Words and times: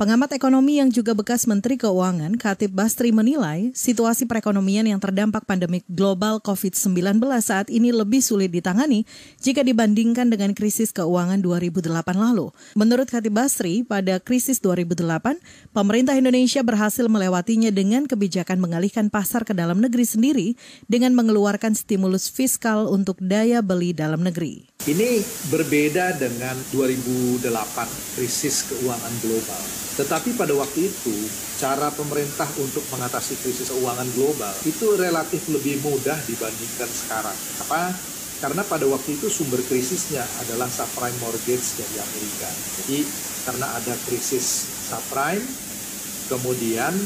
Pengamat 0.00 0.32
ekonomi 0.32 0.80
yang 0.80 0.88
juga 0.88 1.12
bekas 1.12 1.44
Menteri 1.44 1.76
Keuangan, 1.76 2.40
Khatib 2.40 2.72
Bastri 2.72 3.12
menilai 3.12 3.68
situasi 3.76 4.24
perekonomian 4.24 4.88
yang 4.88 4.96
terdampak 4.96 5.44
pandemik 5.44 5.84
global 5.92 6.40
COVID-19 6.40 7.20
saat 7.44 7.68
ini 7.68 7.92
lebih 7.92 8.24
sulit 8.24 8.48
ditangani 8.48 9.04
jika 9.44 9.60
dibandingkan 9.60 10.32
dengan 10.32 10.56
krisis 10.56 10.88
keuangan 10.96 11.44
2008 11.44 12.16
lalu. 12.16 12.48
Menurut 12.72 13.12
Khatib 13.12 13.36
Bastri, 13.36 13.84
pada 13.84 14.16
krisis 14.16 14.56
2008, 14.64 15.36
pemerintah 15.76 16.16
Indonesia 16.16 16.64
berhasil 16.64 17.04
melewatinya 17.04 17.68
dengan 17.68 18.08
kebijakan 18.08 18.56
mengalihkan 18.56 19.12
pasar 19.12 19.44
ke 19.44 19.52
dalam 19.52 19.84
negeri 19.84 20.08
sendiri 20.08 20.48
dengan 20.88 21.12
mengeluarkan 21.12 21.76
stimulus 21.76 22.32
fiskal 22.32 22.88
untuk 22.88 23.20
daya 23.20 23.60
beli 23.60 23.92
dalam 23.92 24.24
negeri. 24.24 24.64
Ini 24.88 25.20
berbeda 25.52 26.16
dengan 26.16 26.56
2008 26.72 27.44
krisis 28.16 28.64
keuangan 28.64 29.14
global. 29.20 29.89
Tetapi 30.00 30.32
pada 30.32 30.56
waktu 30.56 30.88
itu, 30.88 31.12
cara 31.60 31.92
pemerintah 31.92 32.48
untuk 32.56 32.80
mengatasi 32.88 33.36
krisis 33.44 33.68
keuangan 33.68 34.08
global 34.16 34.48
itu 34.64 34.96
relatif 34.96 35.44
lebih 35.52 35.76
mudah 35.84 36.16
dibandingkan 36.24 36.88
sekarang. 36.88 37.36
Apa? 37.68 37.92
Karena 38.40 38.64
pada 38.64 38.88
waktu 38.88 39.20
itu 39.20 39.28
sumber 39.28 39.60
krisisnya 39.60 40.24
adalah 40.40 40.72
subprime 40.72 41.12
mortgage 41.20 41.76
dari 41.76 42.00
Amerika. 42.00 42.48
Jadi 42.80 43.04
karena 43.44 43.66
ada 43.76 43.94
krisis 44.08 44.46
subprime, 44.88 45.44
kemudian 46.32 46.96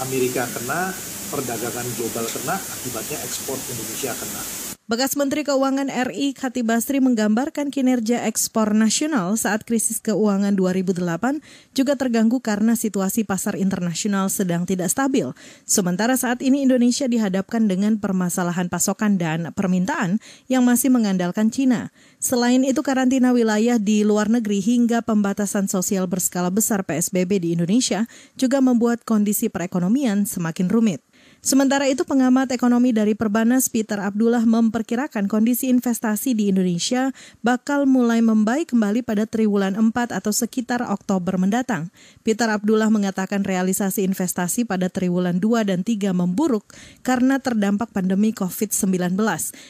Amerika 0.00 0.48
kena, 0.48 0.96
perdagangan 1.28 1.84
global 2.00 2.24
kena, 2.32 2.56
akibatnya 2.56 3.20
ekspor 3.28 3.60
Indonesia 3.60 4.16
kena. 4.16 4.67
Bekas 4.88 5.20
Menteri 5.20 5.44
Keuangan 5.44 5.92
RI 5.92 6.32
Khatib 6.32 6.72
Basri 6.72 6.96
menggambarkan 7.04 7.68
kinerja 7.68 8.24
ekspor 8.24 8.72
nasional 8.72 9.36
saat 9.36 9.68
krisis 9.68 10.00
keuangan 10.00 10.56
2008 10.56 11.44
juga 11.76 11.92
terganggu 11.92 12.40
karena 12.40 12.72
situasi 12.72 13.28
pasar 13.28 13.60
internasional 13.60 14.32
sedang 14.32 14.64
tidak 14.64 14.88
stabil. 14.88 15.28
Sementara 15.68 16.16
saat 16.16 16.40
ini 16.40 16.64
Indonesia 16.64 17.04
dihadapkan 17.04 17.68
dengan 17.68 18.00
permasalahan 18.00 18.72
pasokan 18.72 19.20
dan 19.20 19.52
permintaan 19.52 20.24
yang 20.48 20.64
masih 20.64 20.88
mengandalkan 20.88 21.52
Cina. 21.52 21.92
Selain 22.16 22.64
itu 22.64 22.80
karantina 22.80 23.36
wilayah 23.36 23.76
di 23.76 24.08
luar 24.08 24.32
negeri 24.32 24.64
hingga 24.64 25.04
pembatasan 25.04 25.68
sosial 25.68 26.08
berskala 26.08 26.48
besar 26.48 26.80
PSBB 26.88 27.44
di 27.44 27.52
Indonesia 27.52 28.08
juga 28.40 28.64
membuat 28.64 29.04
kondisi 29.04 29.52
perekonomian 29.52 30.24
semakin 30.24 30.72
rumit. 30.72 31.04
Sementara 31.38 31.86
itu 31.86 32.02
pengamat 32.02 32.50
ekonomi 32.50 32.90
dari 32.90 33.14
Perbanas 33.14 33.70
Peter 33.70 34.02
Abdullah 34.02 34.42
memperkirakan 34.42 35.30
kondisi 35.30 35.70
investasi 35.70 36.34
di 36.34 36.50
Indonesia 36.50 37.14
bakal 37.46 37.86
mulai 37.86 38.18
membaik 38.18 38.74
kembali 38.74 39.06
pada 39.06 39.22
triwulan 39.22 39.78
4 39.78 40.18
atau 40.18 40.34
sekitar 40.34 40.82
Oktober 40.82 41.38
mendatang. 41.38 41.94
Peter 42.26 42.50
Abdullah 42.50 42.90
mengatakan 42.90 43.46
realisasi 43.46 44.02
investasi 44.02 44.66
pada 44.66 44.90
triwulan 44.90 45.38
2 45.38 45.62
dan 45.62 45.86
3 45.86 46.10
memburuk 46.10 46.66
karena 47.06 47.38
terdampak 47.38 47.94
pandemi 47.94 48.34
COVID-19. 48.34 49.14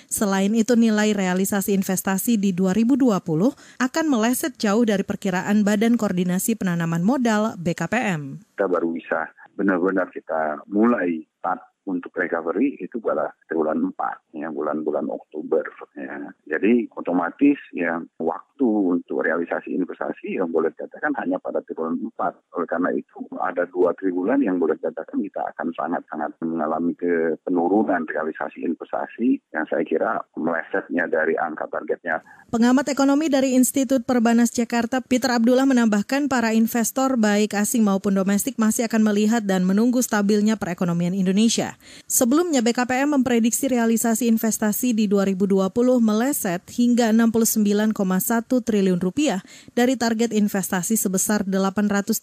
Selain 0.09 0.53
itu 0.57 0.73
nilai 0.73 1.13
realisasi 1.13 1.77
investasi 1.77 2.41
di 2.41 2.57
2020 2.57 3.13
akan 3.77 4.05
meleset 4.09 4.57
jauh 4.57 4.89
dari 4.89 5.05
perkiraan 5.05 5.69
Badan 5.69 6.01
Koordinasi 6.01 6.57
Penanaman 6.57 7.05
Modal 7.05 7.61
BKPM. 7.61 8.41
Kita 8.57 8.65
baru 8.65 8.89
bisa 8.89 9.29
benar-benar 9.59 10.07
kita 10.15 10.63
mulai 10.71 11.27
fun 11.49 11.59
untuk 11.89 12.13
recovery 12.13 12.77
itu 12.77 13.01
pada 13.01 13.33
triwulan 13.49 13.89
4 13.97 14.37
ya 14.37 14.53
bulan-bulan 14.53 15.09
Oktober 15.09 15.65
ya. 15.97 16.29
Jadi 16.45 16.93
otomatis 16.93 17.57
ya 17.73 17.97
waktu 18.21 18.69
untuk 18.69 19.25
realisasi 19.25 19.73
investasi 19.73 20.37
yang 20.37 20.53
boleh 20.53 20.69
dikatakan 20.77 21.17
hanya 21.25 21.41
pada 21.41 21.65
triwulan 21.65 21.97
4. 22.13 22.37
Oleh 22.61 22.69
karena 22.69 22.91
itu 22.93 23.25
ada 23.41 23.65
dua 23.65 23.97
triwulan 23.97 24.45
yang 24.45 24.61
boleh 24.61 24.77
dikatakan 24.77 25.17
kita 25.25 25.41
akan 25.57 25.73
sangat-sangat 25.73 26.37
mengalami 26.45 26.93
ke 26.93 27.41
penurunan 27.49 28.05
realisasi 28.05 28.69
investasi 28.69 29.41
yang 29.57 29.65
saya 29.73 29.83
kira 29.89 30.21
melesetnya 30.37 31.09
dari 31.09 31.33
angka 31.41 31.65
targetnya. 31.73 32.21
Pengamat 32.53 32.93
ekonomi 32.93 33.33
dari 33.33 33.57
Institut 33.57 34.05
Perbanas 34.05 34.53
Jakarta 34.53 35.01
Peter 35.01 35.33
Abdullah 35.33 35.65
menambahkan 35.65 36.29
para 36.29 36.53
investor 36.53 37.17
baik 37.17 37.57
asing 37.57 37.87
maupun 37.87 38.13
domestik 38.13 38.61
masih 38.61 38.85
akan 38.91 39.07
melihat 39.07 39.47
dan 39.47 39.65
menunggu 39.65 40.05
stabilnya 40.05 40.59
perekonomian 40.61 41.17
Indonesia. 41.17 41.78
Sebelumnya 42.07 42.61
BKPM 42.61 43.19
memprediksi 43.19 43.67
realisasi 43.69 44.29
investasi 44.29 44.93
di 44.93 45.09
2020 45.09 45.73
meleset 45.99 46.63
hingga 46.75 47.11
69,1 47.15 47.95
triliun 48.47 49.01
rupiah 49.01 49.41
dari 49.73 49.97
target 49.97 50.37
investasi 50.37 50.95
sebesar 51.01 51.49
886 51.49 52.23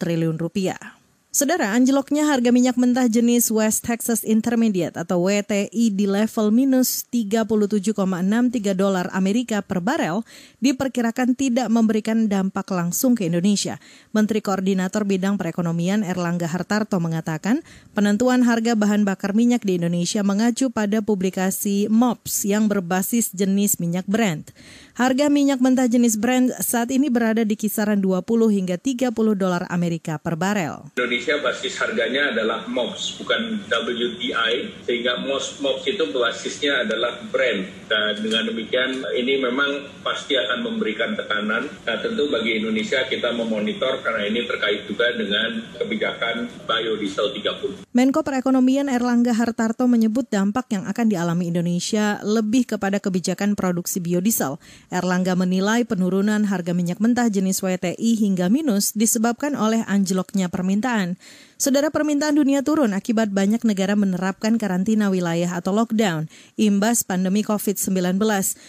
triliun 0.00 0.36
rupiah. 0.40 1.03
Saudara, 1.34 1.74
anjloknya 1.74 2.30
harga 2.30 2.54
minyak 2.54 2.78
mentah 2.78 3.10
jenis 3.10 3.50
West 3.50 3.82
Texas 3.82 4.22
Intermediate 4.22 4.94
atau 4.94 5.26
WTI 5.26 5.90
di 5.90 6.06
level 6.06 6.54
minus 6.54 7.10
37,63 7.10 8.70
dolar 8.78 9.10
Amerika 9.10 9.58
per 9.58 9.82
barel 9.82 10.22
diperkirakan 10.62 11.34
tidak 11.34 11.66
memberikan 11.74 12.30
dampak 12.30 12.70
langsung 12.70 13.18
ke 13.18 13.26
Indonesia. 13.26 13.82
Menteri 14.14 14.46
Koordinator 14.46 15.02
Bidang 15.02 15.34
Perekonomian 15.34 16.06
Erlangga 16.06 16.46
Hartarto 16.46 17.02
mengatakan 17.02 17.66
penentuan 17.98 18.46
harga 18.46 18.78
bahan 18.78 19.02
bakar 19.02 19.34
minyak 19.34 19.66
di 19.66 19.82
Indonesia 19.82 20.22
mengacu 20.22 20.70
pada 20.70 21.02
publikasi 21.02 21.90
MOPS 21.90 22.46
yang 22.46 22.70
berbasis 22.70 23.34
jenis 23.34 23.82
minyak 23.82 24.06
Brent. 24.06 24.54
Harga 24.94 25.26
minyak 25.26 25.58
mentah 25.58 25.90
jenis 25.90 26.14
Brent 26.14 26.54
saat 26.62 26.94
ini 26.94 27.10
berada 27.10 27.42
di 27.42 27.58
kisaran 27.58 27.98
20 27.98 28.22
hingga 28.54 28.78
30 28.78 29.10
dolar 29.34 29.66
Amerika 29.66 30.14
per 30.22 30.38
barel. 30.38 30.94
Indonesia 30.94 31.23
Indonesia 31.24 31.56
basis 31.56 31.80
harganya 31.80 32.36
adalah 32.36 32.68
MOPS, 32.68 33.16
bukan 33.16 33.64
WTI, 33.72 34.84
sehingga 34.84 35.24
MOPS, 35.24 35.64
MOPS 35.64 35.84
itu 35.96 36.04
basisnya 36.12 36.84
adalah 36.84 37.16
brand. 37.32 37.64
Dan 37.88 38.20
dengan 38.20 38.44
demikian 38.52 39.00
ini 39.16 39.40
memang 39.40 39.88
pasti 40.04 40.36
akan 40.36 40.68
memberikan 40.68 41.16
tekanan. 41.16 41.64
Nah 41.64 41.96
tentu 42.04 42.28
bagi 42.28 42.60
Indonesia 42.60 43.08
kita 43.08 43.32
memonitor 43.32 44.04
karena 44.04 44.28
ini 44.28 44.44
terkait 44.44 44.84
juga 44.84 45.16
dengan 45.16 45.64
kebijakan 45.80 46.68
biodiesel 46.68 47.32
30. 47.40 47.88
Menko 47.96 48.20
Perekonomian 48.20 48.92
Erlangga 48.92 49.32
Hartarto 49.32 49.88
menyebut 49.88 50.28
dampak 50.28 50.68
yang 50.76 50.84
akan 50.84 51.08
dialami 51.08 51.48
Indonesia 51.48 52.20
lebih 52.20 52.76
kepada 52.76 53.00
kebijakan 53.00 53.56
produksi 53.56 54.04
biodiesel. 54.04 54.60
Erlangga 54.92 55.32
menilai 55.32 55.88
penurunan 55.88 56.44
harga 56.52 56.76
minyak 56.76 57.00
mentah 57.00 57.32
jenis 57.32 57.64
WTI 57.64 58.20
hingga 58.20 58.52
minus 58.52 58.92
disebabkan 58.92 59.56
oleh 59.56 59.80
anjloknya 59.88 60.52
permintaan. 60.52 61.13
Saudara 61.54 61.88
permintaan 61.88 62.36
dunia 62.36 62.60
turun 62.66 62.92
akibat 62.92 63.30
banyak 63.30 63.62
negara 63.62 63.94
menerapkan 63.94 64.58
karantina 64.60 65.08
wilayah 65.08 65.58
atau 65.58 65.72
lockdown 65.72 66.28
imbas 66.60 67.06
pandemi 67.06 67.40
COVID-19, 67.46 68.20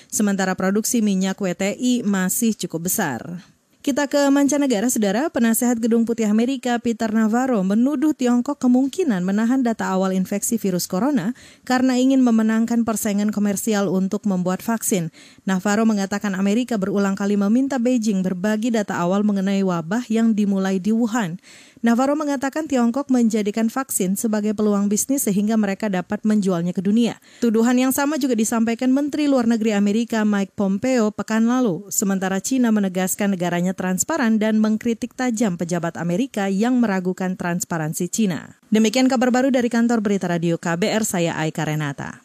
sementara 0.07 0.53
produksi 0.55 1.03
minyak 1.03 1.41
WTI 1.41 2.05
masih 2.05 2.55
cukup 2.55 2.87
besar. 2.87 3.43
Kita 3.85 4.09
ke 4.09 4.17
mancanegara, 4.33 4.89
saudara. 4.89 5.29
Penasehat 5.29 5.77
Gedung 5.77 6.09
Putih 6.09 6.25
Amerika 6.25 6.73
Peter 6.81 7.05
Navarro 7.13 7.61
menuduh 7.61 8.17
Tiongkok 8.17 8.57
kemungkinan 8.57 9.21
menahan 9.21 9.61
data 9.61 9.93
awal 9.93 10.09
infeksi 10.17 10.57
virus 10.57 10.89
corona 10.89 11.37
karena 11.69 11.93
ingin 11.93 12.25
memenangkan 12.25 12.81
persaingan 12.81 13.29
komersial 13.29 13.85
untuk 13.93 14.25
membuat 14.25 14.65
vaksin. 14.65 15.13
Navarro 15.45 15.85
mengatakan 15.85 16.33
Amerika 16.33 16.81
berulang 16.81 17.13
kali 17.13 17.37
meminta 17.37 17.77
Beijing 17.77 18.25
berbagi 18.25 18.73
data 18.73 18.97
awal 18.97 19.21
mengenai 19.21 19.61
wabah 19.61 20.01
yang 20.09 20.33
dimulai 20.33 20.81
di 20.81 20.89
Wuhan. 20.89 21.37
Navarro 21.85 22.17
mengatakan 22.17 22.65
Tiongkok 22.65 23.13
menjadikan 23.13 23.69
vaksin 23.69 24.17
sebagai 24.17 24.57
peluang 24.57 24.89
bisnis 24.89 25.29
sehingga 25.29 25.53
mereka 25.53 25.85
dapat 25.85 26.25
menjualnya 26.25 26.73
ke 26.73 26.81
dunia. 26.81 27.21
Tuduhan 27.45 27.77
yang 27.77 27.93
sama 27.93 28.17
juga 28.17 28.33
disampaikan 28.33 28.89
Menteri 28.89 29.29
Luar 29.29 29.45
Negeri 29.45 29.77
Amerika 29.77 30.25
Mike 30.25 30.57
Pompeo 30.57 31.13
pekan 31.13 31.45
lalu, 31.45 31.85
sementara 31.93 32.41
China 32.41 32.73
menegaskan 32.73 33.37
negaranya 33.37 33.77
transparan 33.77 34.41
dan 34.41 34.57
mengkritik 34.57 35.13
tajam 35.13 35.61
pejabat 35.61 35.93
Amerika 36.01 36.49
yang 36.49 36.81
meragukan 36.81 37.37
transparansi 37.37 38.09
China. 38.09 38.57
Demikian 38.73 39.05
kabar 39.05 39.29
baru 39.29 39.53
dari 39.53 39.69
kantor 39.69 40.01
berita 40.01 40.25
radio 40.25 40.57
KBR, 40.57 41.05
saya 41.05 41.37
Aika 41.37 41.69
Renata. 41.69 42.24